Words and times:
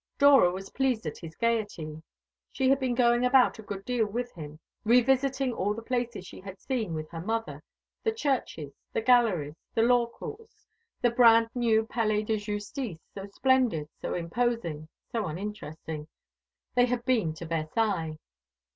Dora 0.17 0.49
was 0.49 0.71
pleased 0.71 1.05
at 1.05 1.19
his 1.19 1.35
gaiety. 1.35 2.01
She 2.51 2.69
had 2.69 2.79
been 2.79 2.95
going 2.95 3.23
about 3.23 3.59
a 3.59 3.61
good 3.61 3.85
deal 3.85 4.07
with 4.07 4.31
him, 4.33 4.59
revisiting 4.83 5.53
all 5.53 5.75
the 5.75 5.83
places 5.83 6.25
she 6.25 6.39
had 6.41 6.59
seen 6.59 6.95
with 6.95 7.11
her 7.11 7.21
mother 7.21 7.61
the 8.03 8.11
churches, 8.11 8.73
the 8.93 9.01
galleries, 9.01 9.53
the 9.75 9.83
law 9.83 10.07
courts, 10.07 10.65
that 11.01 11.15
brand 11.15 11.49
new 11.53 11.85
Palais 11.85 12.23
de 12.23 12.37
Justice, 12.37 12.97
so 13.13 13.27
splendid, 13.27 13.89
so 14.01 14.15
imposing, 14.15 14.89
so 15.11 15.27
uninteresting. 15.27 16.07
They 16.73 16.87
had 16.87 17.05
been 17.05 17.35
to 17.35 17.45
Versailles. 17.45 18.17